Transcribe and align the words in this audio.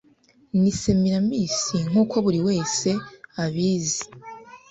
Ni 0.59 0.71
Semiramis 0.79 1.57
nkuko 1.89 2.15
buri 2.25 2.39
wese 2.47 2.89
abizi 3.43 4.03